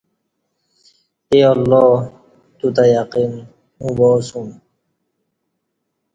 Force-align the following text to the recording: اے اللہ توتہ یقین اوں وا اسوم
اے 1.31 1.39
اللہ 1.51 1.89
توتہ 2.57 2.83
یقین 2.95 3.31
اوں 3.79 3.91
وا 3.97 4.09
اسوم 4.19 4.49